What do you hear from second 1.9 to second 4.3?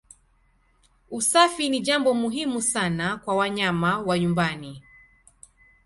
muhimu sana kwa wanyama wa